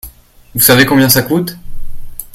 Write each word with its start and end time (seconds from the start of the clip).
Vous 0.55 0.59
savez 0.61 0.87
combien 0.87 1.09
ça 1.09 1.21
coûte? 1.21 1.57